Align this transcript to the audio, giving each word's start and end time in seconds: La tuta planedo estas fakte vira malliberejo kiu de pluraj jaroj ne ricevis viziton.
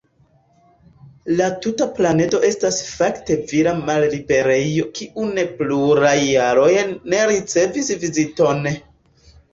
La 1.41 1.49
tuta 1.65 1.85
planedo 1.99 2.39
estas 2.47 2.79
fakte 2.93 3.37
vira 3.51 3.75
malliberejo 3.91 4.87
kiu 5.01 5.27
de 5.37 5.45
pluraj 5.61 6.17
jaroj 6.23 6.73
ne 6.89 7.21
ricevis 7.35 7.93
viziton. 8.07 8.67